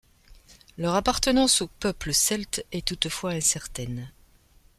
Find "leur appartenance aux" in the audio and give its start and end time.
0.79-1.67